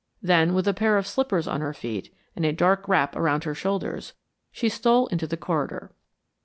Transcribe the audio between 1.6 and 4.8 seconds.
her feet and a dark wrap round her shoulders, she